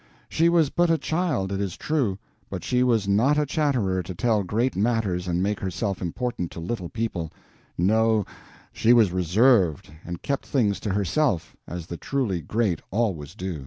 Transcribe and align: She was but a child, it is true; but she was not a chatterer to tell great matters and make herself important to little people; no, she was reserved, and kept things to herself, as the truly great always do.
She 0.27 0.49
was 0.49 0.71
but 0.71 0.89
a 0.89 0.97
child, 0.97 1.51
it 1.51 1.61
is 1.61 1.77
true; 1.77 2.17
but 2.49 2.63
she 2.63 2.81
was 2.81 3.07
not 3.07 3.37
a 3.37 3.45
chatterer 3.45 4.01
to 4.01 4.15
tell 4.15 4.41
great 4.41 4.75
matters 4.75 5.27
and 5.27 5.43
make 5.43 5.59
herself 5.59 6.01
important 6.01 6.49
to 6.53 6.59
little 6.59 6.89
people; 6.89 7.31
no, 7.77 8.25
she 8.73 8.93
was 8.93 9.11
reserved, 9.11 9.91
and 10.03 10.23
kept 10.23 10.47
things 10.47 10.79
to 10.79 10.89
herself, 10.93 11.55
as 11.67 11.85
the 11.85 11.97
truly 11.97 12.41
great 12.41 12.81
always 12.89 13.35
do. 13.35 13.59